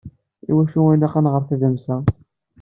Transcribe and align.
Iwacu 0.49 0.79
i 0.91 0.91
ilaq 0.95 1.13
ad 1.19 1.23
nɣer 1.23 1.41
tadamsa? 1.43 1.95